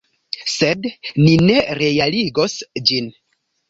[0.53, 0.89] Sed
[1.27, 2.61] ni ne realigos
[2.91, 3.17] ĝin.